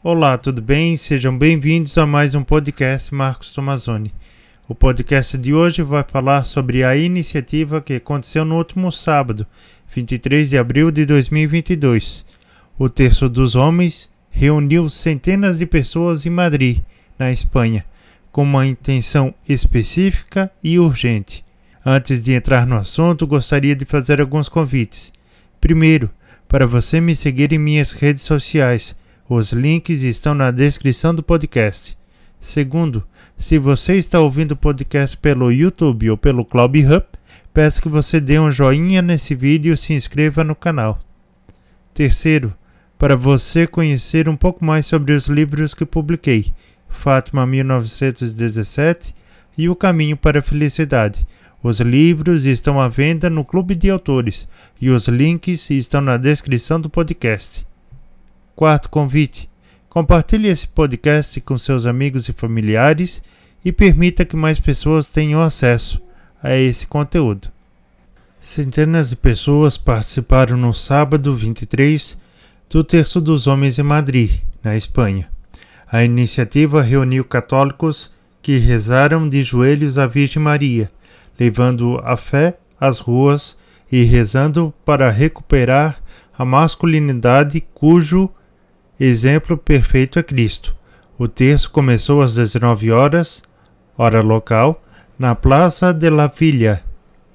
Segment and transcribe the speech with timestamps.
[0.00, 0.96] Olá, tudo bem?
[0.96, 4.14] Sejam bem-vindos a mais um podcast Marcos Tomazoni.
[4.68, 9.44] O podcast de hoje vai falar sobre a iniciativa que aconteceu no último sábado,
[9.92, 12.24] 23 de abril de 2022.
[12.78, 16.78] O Terço dos Homens reuniu centenas de pessoas em Madrid,
[17.18, 17.84] na Espanha,
[18.30, 21.44] com uma intenção específica e urgente.
[21.84, 25.12] Antes de entrar no assunto, gostaria de fazer alguns convites.
[25.60, 26.08] Primeiro,
[26.46, 28.94] para você me seguir em minhas redes sociais
[29.28, 31.96] os links estão na descrição do podcast.
[32.40, 33.04] Segundo,
[33.36, 37.04] se você está ouvindo o podcast pelo YouTube ou pelo Club Hub,
[37.52, 40.98] peço que você dê um joinha nesse vídeo e se inscreva no canal.
[41.92, 42.54] Terceiro,
[42.98, 46.52] para você conhecer um pouco mais sobre os livros que publiquei,
[46.88, 49.14] Fátima 1917
[49.58, 51.26] e O Caminho para a Felicidade.
[51.62, 54.48] Os livros estão à venda no Clube de Autores
[54.80, 57.66] e os links estão na descrição do podcast.
[58.58, 59.48] Quarto convite:
[59.88, 63.22] compartilhe esse podcast com seus amigos e familiares
[63.64, 66.02] e permita que mais pessoas tenham acesso
[66.42, 67.52] a esse conteúdo.
[68.40, 72.18] Centenas de pessoas participaram no sábado 23
[72.68, 75.30] do Terço dos Homens em Madrid, na Espanha.
[75.88, 78.10] A iniciativa reuniu católicos
[78.42, 80.90] que rezaram de joelhos à Virgem Maria,
[81.38, 83.56] levando a fé às ruas
[83.88, 86.02] e rezando para recuperar
[86.36, 88.28] a masculinidade cujo
[89.00, 90.74] Exemplo perfeito é Cristo.
[91.16, 93.44] O texto começou às 19 horas,
[93.96, 94.82] hora local,
[95.16, 96.82] na Plaza de la Villa,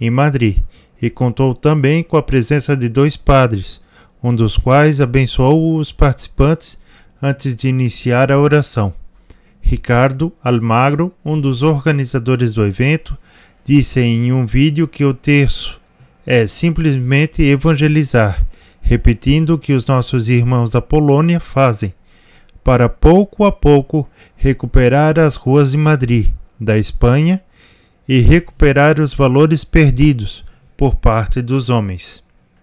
[0.00, 0.58] em Madrid,
[1.00, 3.80] e contou também com a presença de dois padres,
[4.20, 6.76] um dos quais abençoou os participantes
[7.22, 8.92] antes de iniciar a oração.
[9.60, 13.16] Ricardo Almagro, um dos organizadores do evento,
[13.64, 15.80] disse em um vídeo que o terço
[16.26, 18.44] é simplesmente evangelizar
[18.82, 21.94] repetindo o que os nossos irmãos da Polônia fazem,
[22.62, 27.40] para pouco a pouco recuperar as ruas de Madrid, da Espanha,
[28.06, 30.44] e recuperar os valores perdidos
[30.76, 32.22] por parte dos homens.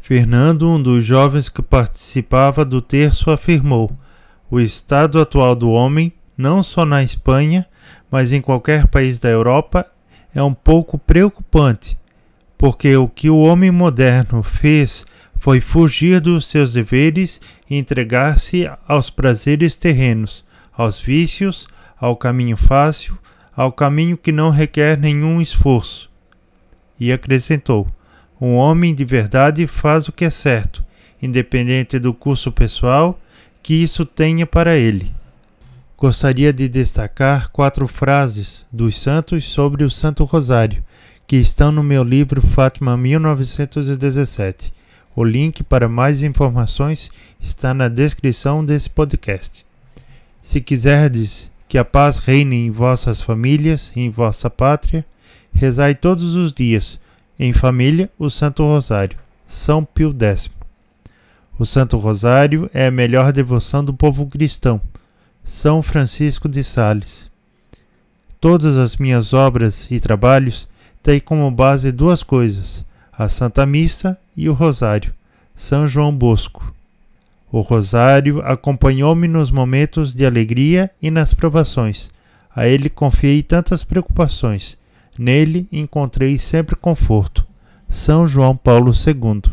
[0.00, 3.90] Fernando, um dos jovens que participava do terço, afirmou:
[4.50, 7.66] o estado atual do homem, não só na Espanha,
[8.10, 9.86] mas em qualquer país da Europa,
[10.34, 11.96] é um pouco preocupante,
[12.58, 15.06] porque o que o homem moderno fez
[15.40, 20.44] foi fugir dos seus deveres e entregar-se aos prazeres terrenos,
[20.76, 21.66] aos vícios,
[21.98, 23.18] ao caminho fácil,
[23.56, 26.10] ao caminho que não requer nenhum esforço.
[26.98, 27.88] E acrescentou:
[28.38, 30.84] Um homem de verdade faz o que é certo,
[31.22, 33.18] independente do curso pessoal
[33.62, 35.10] que isso tenha para ele.
[35.96, 40.84] Gostaria de destacar quatro frases dos santos sobre o Santo Rosário,
[41.26, 44.79] que estão no meu livro Fátima 1917
[45.14, 47.10] o link para mais informações
[47.40, 49.64] está na descrição desse podcast.
[50.42, 55.04] Se quiserdes que a paz reine em vossas famílias e em vossa pátria,
[55.52, 56.98] rezai todos os dias,
[57.38, 59.18] em família, o Santo Rosário.
[59.46, 60.50] São Pio X.
[61.58, 64.80] O Santo Rosário é a melhor devoção do povo cristão.
[65.44, 67.30] São Francisco de Sales.
[68.40, 70.68] Todas as minhas obras e trabalhos
[71.02, 72.84] têm como base duas coisas:
[73.20, 75.12] a Santa Missa e o Rosário,
[75.54, 76.74] São João Bosco.
[77.52, 82.10] O Rosário acompanhou-me nos momentos de alegria e nas provações.
[82.56, 84.74] A ele confiei tantas preocupações.
[85.18, 87.46] Nele encontrei sempre conforto.
[87.90, 89.52] São João Paulo II.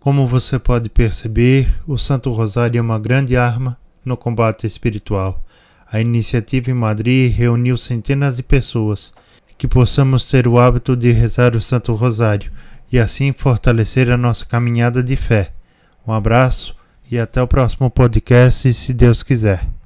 [0.00, 5.44] Como você pode perceber, o Santo Rosário é uma grande arma no combate espiritual.
[5.92, 9.12] A iniciativa em Madrid reuniu centenas de pessoas.
[9.58, 12.50] Que possamos ter o hábito de rezar o Santo Rosário
[12.92, 15.52] e assim fortalecer a nossa caminhada de fé.
[16.06, 16.76] Um abraço
[17.10, 19.79] e até o próximo podcast, se Deus quiser.